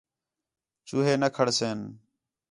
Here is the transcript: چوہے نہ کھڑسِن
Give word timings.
چوہے 0.87 1.13
نہ 1.21 1.27
کھڑسِن 1.35 1.79